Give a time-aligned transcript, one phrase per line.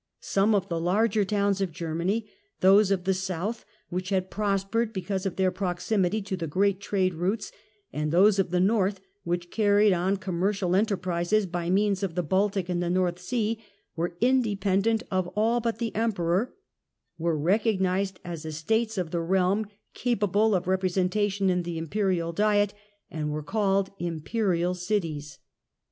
[0.19, 2.27] Some of the larger towns oi Germany,
[2.61, 6.79] those of the South which had prospered be cause of their proximity to the great
[6.79, 7.51] trade routes;
[7.93, 12.23] and those of the North which carried on commerical enter prises by means of the
[12.23, 13.63] Baltic and the North Sea,
[13.95, 16.55] were independent of all but the Emperor,
[17.19, 22.73] were recognised as estates of the realm capable of representation in the Imperial Diet,
[23.11, 25.37] and were called Imperial Cities.